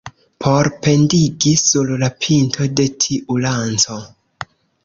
[0.43, 4.03] Por pendigi sur la pinto de tiu lanco.